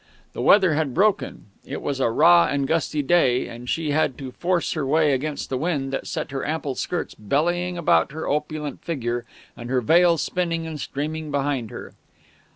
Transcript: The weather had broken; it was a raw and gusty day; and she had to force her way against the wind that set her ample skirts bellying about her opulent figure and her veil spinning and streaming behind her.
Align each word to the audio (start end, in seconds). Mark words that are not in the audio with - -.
The 0.33 0.41
weather 0.41 0.73
had 0.73 0.95
broken; 0.95 1.45
it 1.63 1.79
was 1.79 1.99
a 1.99 2.09
raw 2.09 2.47
and 2.47 2.67
gusty 2.67 3.03
day; 3.03 3.47
and 3.47 3.69
she 3.69 3.91
had 3.91 4.17
to 4.17 4.31
force 4.31 4.73
her 4.73 4.83
way 4.83 5.11
against 5.13 5.51
the 5.51 5.59
wind 5.59 5.93
that 5.93 6.07
set 6.07 6.31
her 6.31 6.43
ample 6.43 6.73
skirts 6.73 7.13
bellying 7.13 7.77
about 7.77 8.11
her 8.11 8.27
opulent 8.27 8.83
figure 8.83 9.25
and 9.55 9.69
her 9.69 9.79
veil 9.79 10.17
spinning 10.17 10.65
and 10.65 10.79
streaming 10.81 11.29
behind 11.29 11.69
her. 11.69 11.93